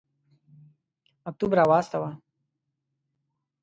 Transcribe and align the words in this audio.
مکتوب 1.23 1.51
را 1.57 1.63
واستاوه. 1.69 2.11